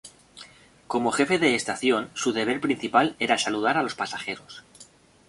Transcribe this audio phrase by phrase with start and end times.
[0.91, 4.63] Como jefe de estación su deber principal era saludar a los pasajeros.